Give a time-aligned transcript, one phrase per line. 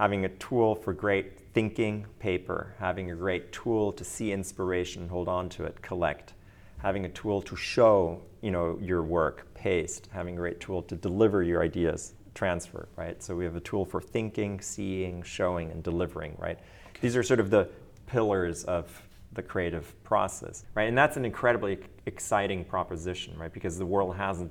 [0.00, 5.28] having a tool for great thinking, paper, having a great tool to see inspiration, hold
[5.28, 6.32] on to it, collect,
[6.78, 10.96] having a tool to show, you know, your work, paste, having a great tool to
[10.96, 13.22] deliver your ideas, transfer, right?
[13.22, 16.56] So we have a tool for thinking, seeing, showing, and delivering, right?
[16.56, 17.00] Okay.
[17.02, 17.68] These are sort of the
[18.06, 18.90] pillars of
[19.32, 20.88] the creative process, right?
[20.88, 21.76] And that's an incredibly
[22.06, 23.52] exciting proposition, right?
[23.52, 24.50] Because the world hasn't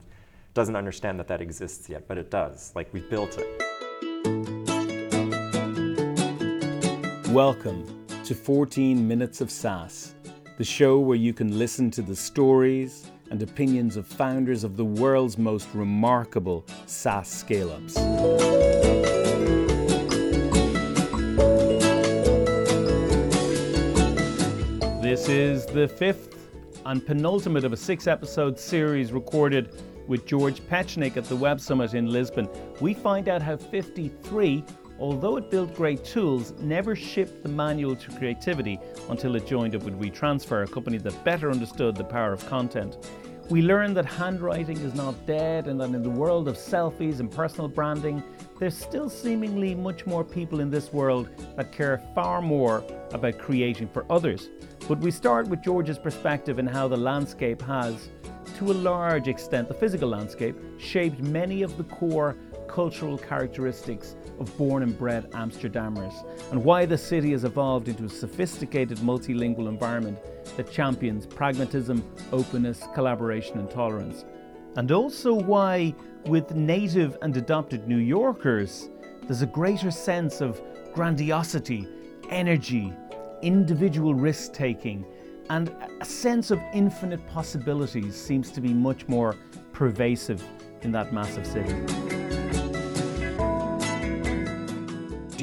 [0.53, 2.71] doesn't understand that that exists yet, but it does.
[2.75, 3.68] Like we've built it.
[7.33, 10.15] Welcome to 14 Minutes of SaaS,
[10.57, 14.85] the show where you can listen to the stories and opinions of founders of the
[14.85, 17.93] world's most remarkable SaaS scale ups.
[25.03, 26.35] This is the fifth
[26.87, 31.93] and penultimate of a six episode series recorded with George Petschnigg at the Web Summit
[31.93, 32.49] in Lisbon.
[32.81, 34.63] We find out how 53
[34.99, 39.83] although it built great tools, never shipped the manual to creativity until it joined up
[39.83, 42.97] with WeTransfer, a company that better understood the power of content.
[43.49, 47.31] We learned that handwriting is not dead and that in the world of selfies and
[47.31, 48.21] personal branding,
[48.59, 53.87] there's still seemingly much more people in this world that care far more about creating
[53.87, 54.49] for others.
[54.87, 58.09] But we start with George's perspective and how the landscape has,
[58.57, 62.35] to a large extent, the physical landscape, shaped many of the core
[62.69, 66.13] cultural characteristics of born and bred Amsterdammers,
[66.51, 70.17] and why the city has evolved into a sophisticated multilingual environment
[70.55, 74.23] that champions pragmatism, openness, collaboration, and tolerance.
[74.77, 78.89] And also why, with native and adopted New Yorkers,
[79.23, 80.61] there's a greater sense of
[80.93, 81.87] grandiosity,
[82.29, 82.93] energy,
[83.41, 85.05] individual risk taking,
[85.49, 89.35] and a sense of infinite possibilities seems to be much more
[89.73, 90.43] pervasive
[90.81, 92.18] in that massive city.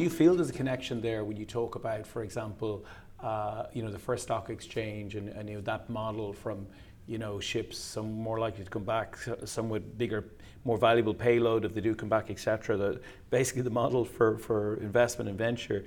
[0.07, 2.85] You feel there's a connection there when you talk about, for example,
[3.21, 6.65] uh, you know, the first stock exchange and, and you know, that model from,
[7.09, 10.25] you know, ships, some more likely to come back, some with bigger,
[10.65, 12.77] more valuable payload if they do come back, etc.
[12.77, 15.85] The, basically, the model for, for investment and venture,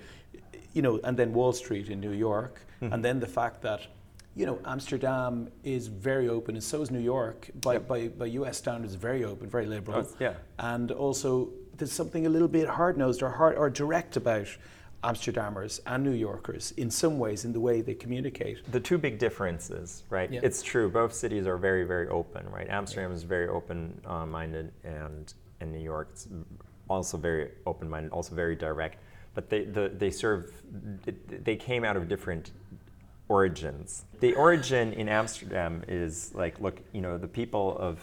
[0.73, 2.93] you know, and then Wall Street in New York, mm-hmm.
[2.93, 3.87] and then the fact that
[4.35, 7.49] you know, Amsterdam is very open, and so is New York.
[7.61, 7.87] By, yep.
[7.87, 10.07] by, by US standards, very open, very liberal.
[10.07, 10.33] Oh, yeah.
[10.59, 11.49] And also,
[11.79, 14.47] there's something a little bit hard nosed or hard or direct about
[15.03, 18.69] Amsterdammers and New Yorkers in some ways in the way they communicate.
[18.71, 20.31] The two big differences, right?
[20.31, 20.41] Yeah.
[20.43, 20.89] It's true.
[20.89, 22.67] Both cities are very, very open, right?
[22.69, 23.15] Amsterdam yeah.
[23.15, 26.27] is very open-minded, and and New York's
[26.89, 28.97] also very open-minded, also very direct.
[29.33, 30.51] But they the, they serve
[31.27, 32.51] they came out of different
[33.29, 34.03] origins.
[34.19, 38.01] The origin in Amsterdam is like, look, you know, the people of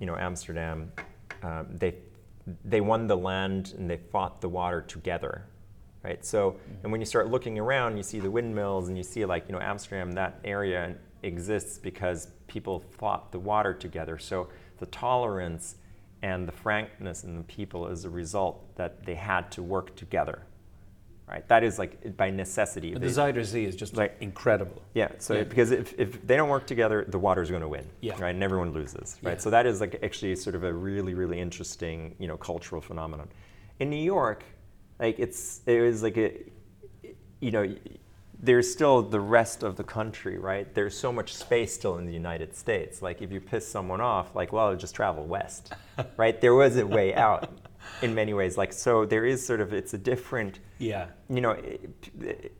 [0.00, 0.92] you know Amsterdam,
[1.42, 1.94] um, they
[2.64, 5.44] they won the land and they fought the water together,
[6.02, 6.24] right?
[6.24, 6.74] So, mm-hmm.
[6.82, 9.54] and when you start looking around, you see the windmills and you see like, you
[9.54, 14.18] know, Amsterdam, that area exists because people fought the water together.
[14.18, 15.76] So the tolerance
[16.22, 20.42] and the frankness in the people is a result that they had to work together
[21.30, 21.46] right?
[21.48, 22.92] That is like by necessity.
[22.92, 24.82] The desire Z is just like incredible.
[24.94, 25.12] Yeah.
[25.18, 25.44] So yeah.
[25.44, 27.86] because if, if they don't work together, the water is going to win.
[28.00, 28.20] Yeah.
[28.20, 28.34] Right.
[28.34, 29.16] And everyone loses.
[29.22, 29.32] Right.
[29.32, 29.38] Yeah.
[29.38, 33.28] So that is like actually sort of a really really interesting you know cultural phenomenon.
[33.78, 34.44] In New York,
[34.98, 36.32] like it's it was like a
[37.40, 37.74] you know
[38.42, 40.74] there's still the rest of the country, right?
[40.74, 43.02] There's so much space still in the United States.
[43.02, 45.72] Like if you piss someone off, like well, just travel west,
[46.16, 46.40] right?
[46.40, 47.50] There was a way out
[48.02, 48.56] in many ways.
[48.56, 50.60] Like so, there is sort of it's a different.
[50.78, 51.06] Yeah.
[51.28, 52.52] You know, it,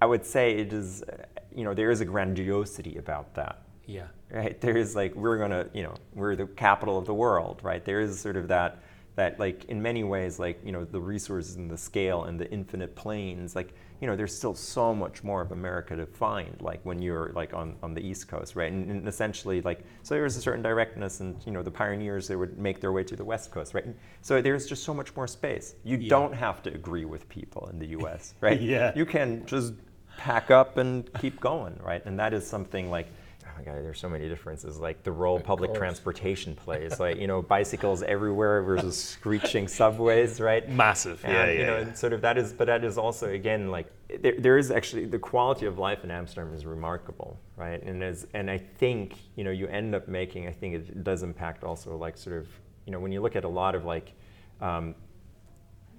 [0.00, 1.02] I would say it is.
[1.02, 3.62] Uh, you know, there is a grandiosity about that.
[3.86, 4.06] Yeah.
[4.30, 4.58] Right.
[4.60, 5.68] There is like we're gonna.
[5.74, 7.60] You know, we're the capital of the world.
[7.62, 7.84] Right.
[7.84, 8.82] There is sort of that.
[9.14, 12.50] That like in many ways, like you know, the resources and the scale and the
[12.50, 16.80] infinite plains, like you know, there's still so much more of America to find, like
[16.82, 18.72] when you're like on, on the East Coast, right?
[18.72, 22.26] And, and, essentially, like, so there was a certain directness, and you know, the pioneers
[22.26, 23.84] they would make their way to the West Coast, right?
[23.84, 25.76] And so there's just so much more space.
[25.84, 26.08] You yeah.
[26.08, 28.60] don't have to agree with people in the U.S., right?
[28.60, 28.90] yeah.
[28.96, 29.74] You can just
[30.16, 32.04] pack up and keep going, right?
[32.04, 33.06] And that is something like
[33.58, 34.78] my god, there's so many differences.
[34.78, 40.68] Like the role public transportation plays, like you know, bicycles everywhere versus screeching subways, right?
[40.68, 41.52] Massive, and, yeah, yeah.
[41.52, 41.82] You know, yeah.
[41.82, 43.86] and sort of that is, but that is also again like
[44.20, 47.82] there, there is actually the quality of life in Amsterdam is remarkable, right?
[47.82, 51.22] And as and I think you know you end up making, I think it does
[51.22, 52.48] impact also like sort of
[52.86, 54.12] you know when you look at a lot of like,
[54.60, 54.94] um,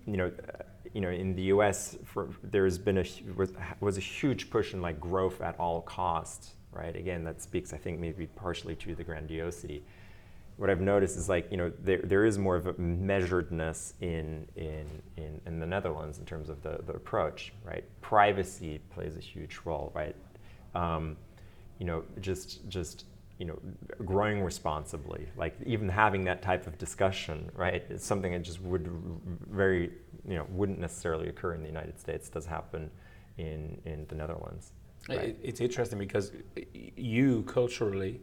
[0.05, 0.31] you know.
[0.93, 3.05] You know, in the U.S., for, there's been a
[3.35, 6.95] was, was a huge push in like growth at all costs, right?
[6.95, 9.83] Again, that speaks, I think, maybe partially to the grandiosity.
[10.57, 14.47] what I've noticed is like you know there, there is more of a measuredness in,
[14.55, 14.87] in
[15.17, 17.83] in in the Netherlands in terms of the, the approach, right?
[18.01, 20.15] Privacy plays a huge role, right?
[20.75, 21.17] Um,
[21.79, 23.05] you know, just just
[23.39, 23.59] you know,
[24.05, 27.83] growing responsibly, like even having that type of discussion, right?
[27.89, 28.87] It's something that just would
[29.51, 29.91] very
[30.27, 32.29] you know wouldn't necessarily occur in the United States.
[32.29, 32.91] Does happen
[33.37, 34.71] in in the Netherlands.
[35.09, 35.37] Right?
[35.43, 36.31] It's interesting because
[36.95, 38.21] you culturally,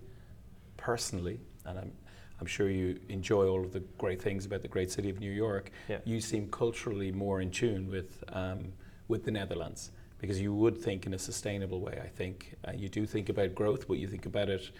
[0.76, 1.92] personally, and I'm
[2.40, 5.30] I'm sure you enjoy all of the great things about the great city of New
[5.30, 5.70] York.
[5.88, 5.98] Yeah.
[6.04, 8.72] You seem culturally more in tune with um,
[9.08, 12.00] with the Netherlands because you would think in a sustainable way.
[12.02, 14.70] I think uh, you do think about growth, but you think about it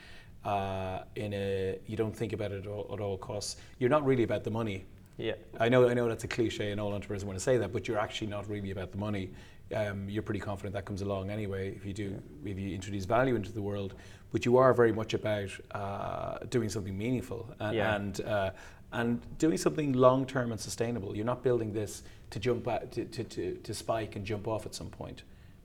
[0.44, 3.56] uh, in a you don't think about it at all, at all costs.
[3.78, 4.86] You're not really about the money.
[5.18, 5.34] Yeah.
[5.58, 7.86] I know I know that's a cliche and all entrepreneurs want to say that, but
[7.86, 9.30] you're actually not really about the money.
[9.74, 13.36] Um, you're pretty confident that comes along anyway if you do if you introduce value
[13.36, 13.94] into the world.
[14.32, 17.94] But you are very much about uh, doing something meaningful and Yeah.
[17.96, 18.50] and, uh,
[18.92, 21.16] and doing something long term and sustainable.
[21.16, 24.74] You're not building this to jump to, to, to, to spike and jump off at
[24.74, 25.22] some point.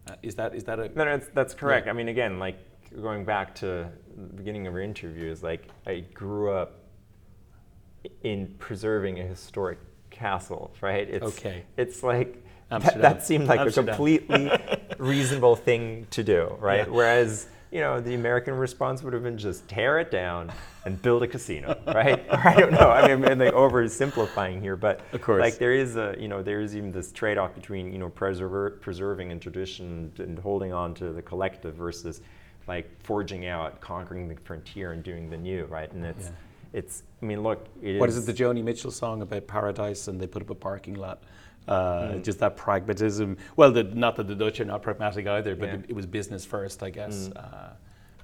[0.07, 1.87] Uh, is that is that a No, no, that's, that's correct.
[1.87, 1.93] Yeah.
[1.93, 2.57] I mean, again, like
[3.01, 3.65] going back to
[4.15, 6.79] the beginning of your interview, is like I grew up
[8.23, 9.79] in preserving a historic
[10.11, 11.09] castle, right?
[11.09, 11.65] It's, Okay.
[11.77, 13.89] It's like that, that seemed like Amsterdam.
[13.89, 14.51] a completely
[14.97, 16.87] reasonable thing to do, right?
[16.87, 16.93] Yeah.
[16.93, 20.51] Whereas you know the American response would have been just tear it down
[20.85, 22.25] and build a casino, right?
[22.29, 22.89] or I don't know.
[22.91, 25.41] I mean, I'm like oversimplifying here, but Of course.
[25.41, 28.71] like there is a you know there is even this trade-off between you know preserver,
[28.81, 32.21] preserving and tradition and holding on to the collective versus
[32.67, 35.91] like forging out, conquering the frontier and doing the new, right?
[35.91, 36.31] And it's Yeah.
[36.79, 40.19] it's I mean look, it What is it, the Joni Mitchell song about paradise and
[40.19, 41.23] they put up a parking lot?
[41.67, 43.37] Uh, Just that pragmatism.
[43.55, 45.75] Well, the, not that the Dutch are not pragmatic either, but Yeah.
[45.75, 47.29] it, it was business first, I guess.
[47.35, 47.73] Uh,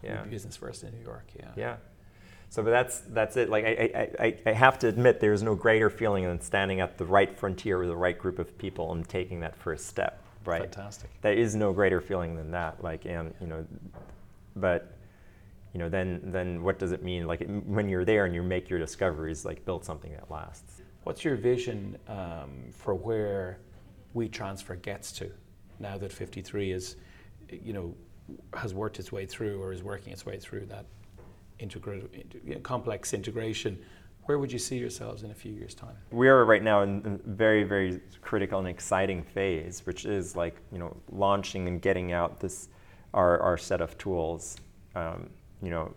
[0.03, 0.23] Yeah.
[0.23, 1.47] Business first in New York, yeah.
[1.55, 1.75] Yeah.
[2.49, 3.49] So, but that's that's it.
[3.49, 3.69] Like I,
[4.19, 7.05] I, I, I have to admit, there is no greater feeling than standing at the
[7.05, 10.21] right frontier with the right group of people and taking that first step.
[10.43, 10.61] Right.
[10.63, 11.09] Fantastic.
[11.21, 12.83] There is no greater feeling than that.
[12.83, 13.65] Like, and you know,
[14.55, 14.97] but
[15.73, 17.25] you know, then then what does it mean?
[17.25, 20.80] Like it- when you're there and you make your discoveries, like build something that lasts.
[21.03, 23.57] What's your vision um, for where
[24.15, 25.31] WeTransfer gets to
[25.79, 26.95] now that 53 is,
[27.49, 27.95] you know,
[28.53, 30.85] has worked its way through or is working its way through that
[31.59, 33.79] integra- int- you know, complex integration?
[34.25, 35.95] Where would you see yourselves in a few years' time?
[36.11, 40.55] we are right now in a very very critical and exciting phase which is like
[40.71, 42.69] you know launching and getting out this
[43.15, 44.57] our, our set of tools
[44.95, 45.27] um,
[45.63, 45.91] you know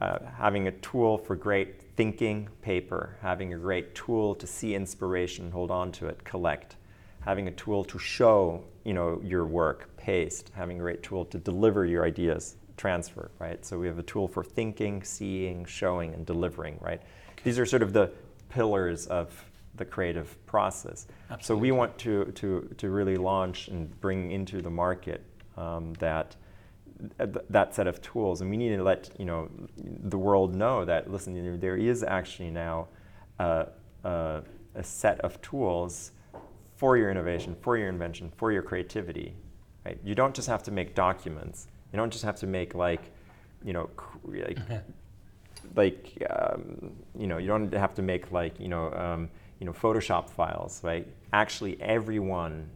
[0.00, 5.50] uh, having a tool for great thinking paper having a great tool to see inspiration
[5.50, 6.76] hold on to it collect.
[7.20, 10.50] Having a tool to show you know your work paste.
[10.54, 13.64] Having a great tool to deliver your ideas transfer right?
[13.64, 17.00] So we have a tool for thinking seeing showing and delivering right?
[17.44, 18.10] These are sort of the
[18.48, 19.44] pillars of
[19.76, 21.06] the creative process.
[21.30, 21.44] Absolutely.
[21.44, 25.22] so we want to, to, to really launch and bring into the market
[25.56, 26.43] um, that th-
[27.50, 31.10] that set of tools and we need to let you know the world know that
[31.10, 32.88] listen there is actually now
[33.38, 33.64] uh,
[34.04, 34.40] uh,
[34.74, 36.12] a set of tools
[36.76, 39.34] for your innovation for your invention for your creativity
[39.84, 39.98] right?
[40.04, 41.68] You don't just have to make documents.
[41.92, 43.10] You don't just have to make like
[43.64, 43.90] you know
[44.24, 44.58] like
[45.74, 49.28] like um, you know you don't have to make like you know um,
[49.60, 51.06] you know Photoshop files, right?
[51.32, 52.68] Actually, everyone,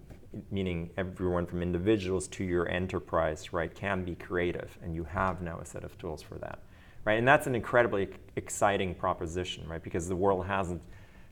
[0.51, 5.59] meaning everyone from individuals to your enterprise, right, can be creative, and you have now
[5.59, 6.61] a set of tools for that,
[7.05, 7.19] right?
[7.19, 9.83] And that's an incredibly exciting proposition, right?
[9.83, 10.83] Because the world hasn't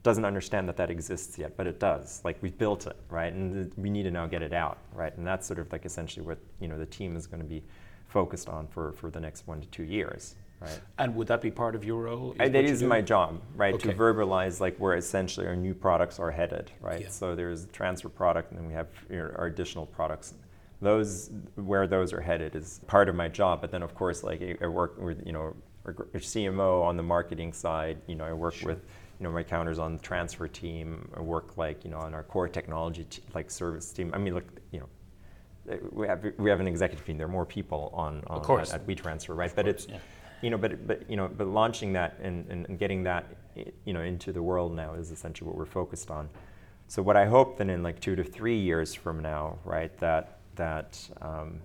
[0.03, 2.21] doesn't understand that that exists yet, but it does.
[2.25, 3.33] Like we've built it, right?
[3.33, 5.17] And we need to now get it out, right?
[5.17, 7.63] And that's sort of like essentially what you know the team is going to be
[8.07, 10.81] focused on for for the next one to two years, right?
[10.99, 12.35] And would that be part of your role?
[12.39, 13.75] I, what that is my job, right?
[13.75, 13.91] Okay.
[13.91, 17.03] To verbalize like where essentially our new products are headed, right?
[17.03, 17.09] Yeah.
[17.09, 20.35] So there's the transfer product, and then we have you know, our additional products.
[20.81, 23.61] Those where those are headed is part of my job.
[23.61, 27.53] But then of course, like I, work with you know our CMO on the marketing
[27.53, 27.99] side.
[28.07, 28.79] You know, I work with
[29.19, 31.11] you know my counters on the transfer team.
[31.17, 34.11] I work like you know on our core technology t- like service team.
[34.15, 34.89] I mean, look, you know.
[35.91, 37.19] We have, we have an executive team.
[37.19, 39.53] There are more people on, on at, at WeTransfer, right?
[39.53, 39.99] but course, it's yeah.
[40.43, 43.27] You know, but but you know, but launching that and, and, and getting that
[43.85, 46.29] you know into the world now is essentially what we're focused on.
[46.89, 50.39] So what I hope then in like two to three years from now, right, that
[50.57, 51.61] that um,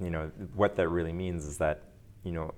[0.00, 1.82] you know what that really means is that
[2.22, 2.54] you know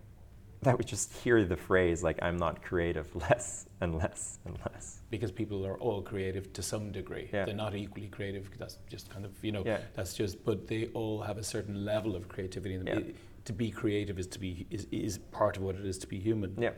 [0.63, 5.03] that we just hear the phrase like I'm not creative less and less and less.
[5.11, 7.29] because people are all creative to some degree.
[7.33, 7.45] Yeah.
[7.45, 8.49] They're not equally creative.
[8.59, 9.63] That's just kind of you know.
[9.65, 9.79] Yeah.
[9.95, 10.45] That's just.
[10.45, 12.75] But they all have a certain level of creativity.
[12.75, 12.99] in them.
[12.99, 13.05] Yeah.
[13.07, 16.07] It- to be creative is to be is, is part of what it is to
[16.07, 16.55] be human.
[16.59, 16.71] Yeah.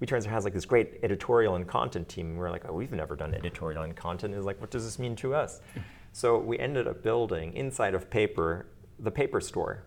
[0.00, 2.30] we WeTransfer has like this great editorial and content team.
[2.30, 4.34] And we're like, oh, we've never done editorial and content.
[4.34, 5.60] Is like, what does this mean to us?
[6.12, 8.66] so we ended up building inside of paper
[9.00, 9.84] the paper store,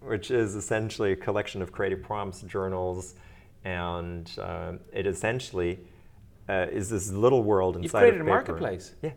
[0.00, 3.14] which is essentially a collection of creative prompts, journals,
[3.64, 5.80] and uh, it essentially
[6.48, 8.94] uh, is this little world inside You've created of a marketplace.
[9.02, 9.10] Yeah.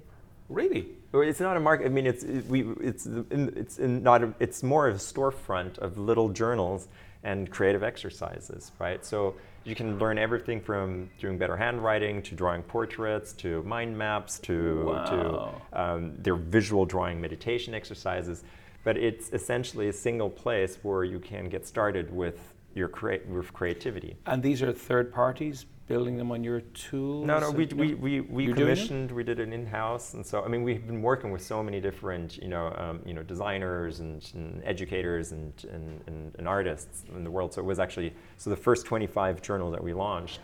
[0.49, 0.87] Really?
[1.13, 1.85] It's not a market.
[1.85, 2.61] I mean, it's it, we.
[2.79, 4.23] It's in, it's in not.
[4.23, 6.87] A, it's more of a storefront of little journals
[7.23, 9.03] and creative exercises, right?
[9.03, 9.35] So
[9.65, 14.85] you can learn everything from doing better handwriting to drawing portraits to mind maps to
[14.85, 15.61] Wow.
[15.73, 18.43] to um, their visual drawing meditation exercises.
[18.83, 23.51] But it's essentially a single place where you can get started with your crea- with
[23.51, 24.15] creativity.
[24.25, 27.25] And these are third parties building them on your tools?
[27.25, 28.75] No, no, we, we, we, we You're doing it?
[28.75, 31.79] commissioned, we did it in-house, and so, I mean, we've been working with so many
[31.79, 37.05] different, you know, um, you know, designers and, and educators and, and, and, and artists
[37.15, 40.41] in the world, so it was actually, so the first 25 journals that we launched,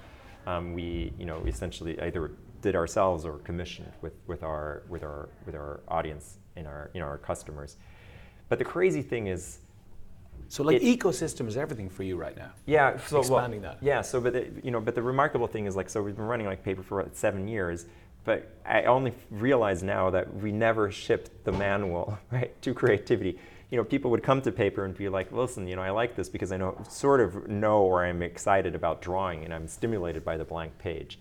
[0.48, 2.32] um, we, you know, we essentially either
[2.62, 7.02] did ourselves or commissioned with, with, our, with, our, with our audience and our, you
[7.02, 7.76] know, our customers.
[8.48, 9.60] But the crazy thing is,
[10.54, 12.52] So like it- ecosystem is everything for you right now.
[12.68, 13.80] yeah, so well, Expanding that.
[13.82, 16.28] Yeah, so but the, you know, but the remarkable thing is like, so we've been
[16.28, 17.88] running like paper for what, seven years,
[18.24, 23.40] but I only realize now that we never shipped the manual right to creativity.
[23.72, 26.16] You know, people would come to paper and be like, listen, you know, I like
[26.16, 30.24] this because I know sort of know or I'm excited about drawing and I'm stimulated
[30.24, 31.18] by the blank page.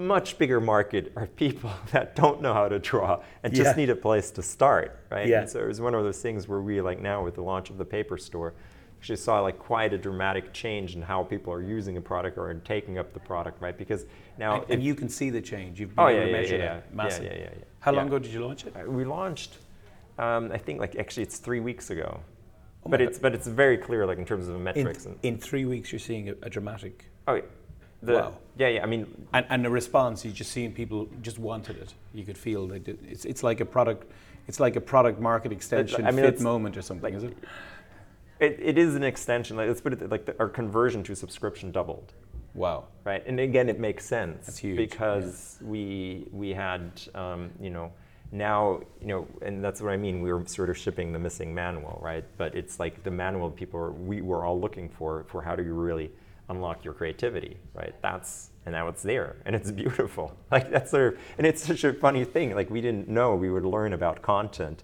[0.00, 3.76] Much bigger market are people that don't know how to draw and just Yeah.
[3.76, 5.26] need a place to start, right?
[5.28, 5.40] Yeah.
[5.42, 7.68] And so it was one of those things where we like now with the launch
[7.68, 8.54] of the paper store
[8.98, 12.52] actually saw like quite a dramatic change in how people are using a product or
[12.64, 13.76] taking up the product, right?
[13.76, 14.06] Because
[14.38, 15.78] now And, if- you can see the change.
[15.78, 17.28] You've been oh able yeah, to yeah, measure yeah, that yeah, massively.
[17.28, 17.64] yeah, yeah, yeah.
[17.80, 18.74] How long ago did you launch it?
[18.74, 19.58] Uh, we launched?
[20.18, 22.20] Um, I think like actually it's three weeks ago,
[22.86, 23.08] Oh but God.
[23.08, 25.66] it's but it's very clear like in terms of the In, metrics and in three
[25.66, 27.04] weeks, you're seeing a, a dramatic.
[27.28, 27.42] oh yeah,
[28.02, 28.32] the, Wow.
[28.56, 31.94] yeah yeah I mean And, and the response, you just seeing people just wanted it.
[32.14, 32.98] You could feel they did.
[33.08, 34.10] It's, it's like a product.
[34.48, 37.36] It's like a product market extension I mean, fit moment or something, like- is it?
[38.40, 39.56] it, it is an extension.
[39.56, 42.12] Like, let's put it like the, our conversion to subscription doubled.
[42.54, 42.84] Wow.
[43.04, 43.22] right?
[43.26, 46.82] And again, it makes sense That's huge, because we we had
[47.14, 47.92] um, you know
[48.32, 50.20] now you know, and that's what I mean.
[50.20, 52.24] We were sort of shipping the missing manual, right?
[52.38, 55.62] But it's like the manual people are, we were all looking for for how do
[55.62, 56.10] you really
[56.50, 57.94] unlock your creativity, right?
[58.02, 60.36] That's and now it's there and it's beautiful.
[60.50, 62.54] Like that's sort of and it's such a funny thing.
[62.54, 64.82] Like we didn't know we would learn about content.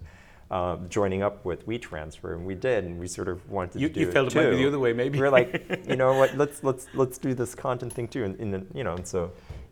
[0.49, 3.93] Uh, joining up with WeTransfer, and we did, and we sort of wanted You- to
[3.95, 4.57] do you felt it might be too.
[4.61, 5.19] the other way, maybe.
[5.19, 6.37] We're like, you know what?
[6.37, 8.23] Let's let's let's do this content thing too.
[8.23, 9.23] And, and you know, and so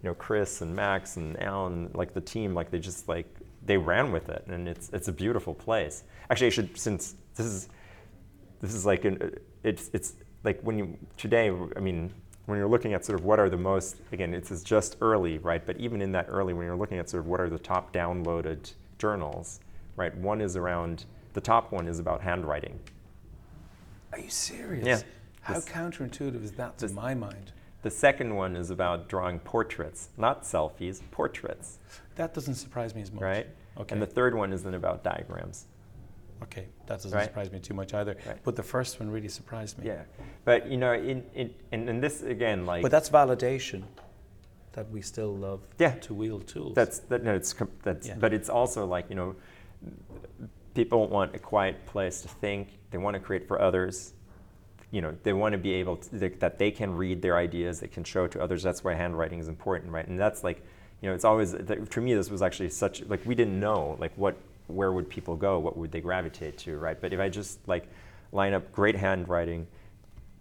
[0.04, 3.26] you know, Chris and Max and Alan, like the team, like they just like
[3.66, 6.04] they ran with it, and it's it's a beautiful place.
[6.30, 7.70] Actually, I should since this is
[8.60, 9.32] this is like an
[9.64, 11.50] it's it's like when you today.
[11.76, 12.14] I mean.
[12.48, 15.66] When you're looking at sort of what are the most, again, it's just early, right?
[15.66, 17.92] But even in that early, when you're looking at sort of what are the top
[17.92, 19.62] downloaded journals,
[19.96, 20.16] right?
[20.16, 22.80] One is around, the top one is about handwriting.
[24.14, 24.86] Are you serious?
[24.86, 25.02] Yeah.
[25.42, 27.52] How This- counterintuitive is that to this- my mind?
[27.82, 31.80] The second one is about drawing portraits, not selfies, portraits,
[32.14, 33.24] That doesn't surprise me as much.
[33.24, 33.48] right?
[33.76, 33.92] Okay.
[33.92, 35.66] And the third one is then about diagrams.
[36.44, 36.68] Okay.
[36.88, 37.26] That doesn't Right.
[37.26, 38.16] surprise me too much either.
[38.28, 38.38] Right.
[38.44, 39.88] But the first one really surprised me.
[39.88, 40.04] Yeah.
[40.44, 43.84] But you know, in, in and, and this again, like But that's validation
[44.74, 45.94] that we still love Yeah.
[45.96, 46.76] to wield tools.
[46.76, 48.16] that's that no, it's that's Yeah.
[48.20, 49.36] but it's also like you know,
[50.74, 52.78] people want a quiet place to think.
[52.92, 54.14] They want to create for others.
[54.92, 57.80] You know, they want to be able to, they, that they can read their ideas,
[57.80, 58.64] they can show to others.
[58.64, 60.08] That's why handwriting is important, right?
[60.08, 60.64] And that's like,
[61.02, 62.14] you know, it's always th- to me.
[62.14, 65.78] This was actually such like we didn't know like what where would people go, what
[65.78, 67.00] would they gravitate to, right?
[67.00, 67.88] But if I just like
[68.32, 69.68] line up great handwriting,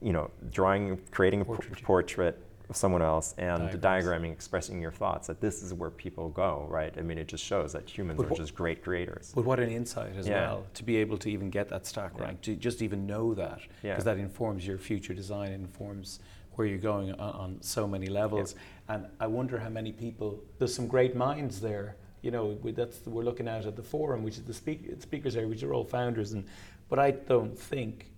[0.00, 2.38] you know, drawing, creating a portrait, portrait
[2.71, 6.95] of someone else, and diagramming, expressing your thoughts, that this is where people go, right?
[6.97, 9.33] I mean, it just shows that humans But are what- just great creators.
[9.35, 10.40] But what an insight as Yeah.
[10.52, 12.25] well to be able to even get that stack Yeah.
[12.25, 13.99] rank, to just even know that, because Yeah.
[14.00, 16.21] that informs your future design, informs
[16.54, 18.54] where you're going on, on so many levels.
[18.88, 20.40] And I wonder how many people.
[20.59, 21.97] There's some great minds there.
[22.25, 25.37] You know, we, that's we're looking at at the forum, which is the speak, speakers
[25.37, 26.47] area, which are all founders, and
[26.88, 28.11] but I don't think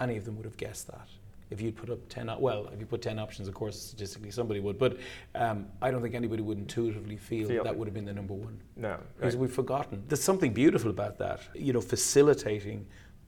[0.00, 1.08] any of them would have guessed that.
[1.48, 4.58] If you'd put up ten, well, if you put ten options, of course, statistically somebody
[4.58, 4.96] would, but
[5.36, 8.34] um, I don't think anybody would intuitively feel, Feel that would have been the number
[8.34, 9.42] one No, because right.
[9.42, 10.02] we've forgotten.
[10.08, 12.84] There's something beautiful about that, you know, facilitating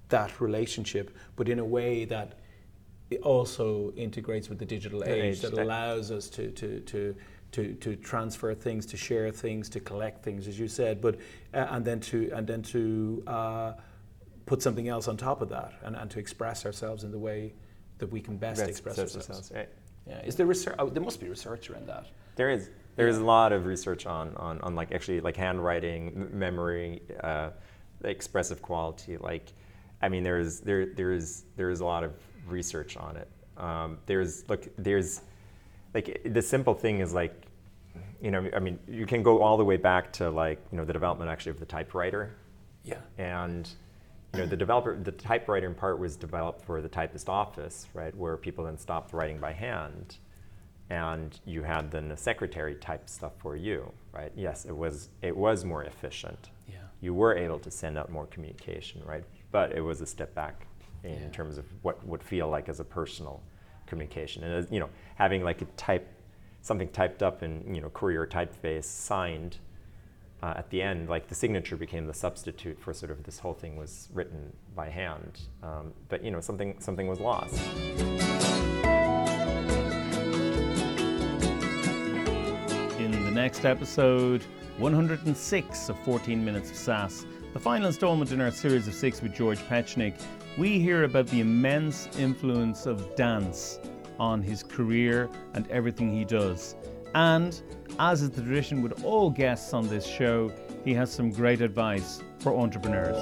[0.09, 2.41] that relationship, but in a way that
[3.11, 6.81] it also integrates with the digital The age, age, that that- allows us to, to,
[6.81, 7.15] to,
[7.55, 11.15] to, to transfer things, to share things, to collect things, as you said, but
[11.55, 13.73] uh, and then to and then to uh,
[14.45, 17.53] put something else on top of that, and, and to express ourselves in the way
[17.99, 19.29] that we can best Best express ourselves.
[19.29, 19.69] ourselves, right?
[20.09, 20.21] Yeah.
[20.25, 20.75] Is there research?
[20.81, 22.07] Oh, there must be research around that.
[22.37, 22.71] There is.
[22.97, 27.03] There is a lot of research on, on, on like actually like handwriting, m- memory,
[27.25, 27.51] uh,
[28.05, 29.17] expressive quality.
[29.17, 29.53] Like,
[30.03, 32.13] I mean, there is there there is there is a lot of
[32.47, 33.29] research on it.
[33.57, 35.23] Um, there's look there's
[35.95, 37.33] like the simple thing is like,
[38.21, 40.85] you know, I mean, you can go all the way back to like you know
[40.85, 42.35] the development actually of the typewriter,
[42.83, 42.99] Yeah.
[43.17, 43.69] and
[44.35, 48.15] you know the developer the typewriter in part was developed for the typist office, right,
[48.17, 50.17] where people then stopped writing by hand
[50.91, 54.33] and you had then a secretary type stuff for you, right?
[54.37, 56.51] Yes, it was it was more efficient.
[56.69, 56.77] Yeah.
[57.01, 59.25] You were able to send out more communication, right?
[59.53, 60.67] But it was a step back
[61.05, 61.29] in Yeah.
[61.29, 63.43] terms of what would feel like as a personal
[63.87, 66.09] communication, and as, you know, having like a type
[66.63, 69.59] something typed up in you know courier typeface signed
[70.43, 73.55] uh, at the end, like the signature became the substitute for sort of this whole
[73.55, 75.41] thing was written by hand.
[75.63, 77.55] Um, but you know, something something was lost.
[82.99, 84.43] In the next episode,
[84.79, 89.35] 106 of 14 Minutes of SaaS, the final installment in our series of six with
[89.35, 90.15] George Petschnigg,
[90.57, 93.81] we hear about the immense influence of dance
[94.21, 96.77] on his career and everything he does.
[97.15, 97.61] And,
[97.99, 100.53] as is the tradition with all guests on this show,
[100.85, 103.17] he has some great advice for entrepreneurs.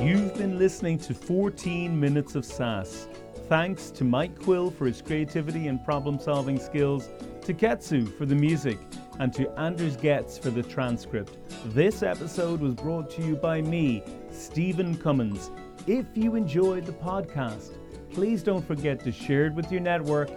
[0.00, 3.08] You've been listening to 14 Minutes of SaaS.
[3.48, 7.10] Thanks to Mike Quill for his creativity and problem solving skills,
[7.42, 8.78] to Ketsu for the music,
[9.20, 11.36] and to Anders Getz for the transcript.
[11.66, 15.50] This episode was brought to you by me, Stephen Cummins.
[15.86, 17.72] If you enjoyed the podcast,
[18.10, 20.30] please don't forget to share it with your network,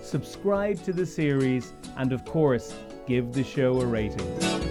[0.00, 2.74] subscribe to the series, and of course,
[3.06, 4.63] give the show a rating.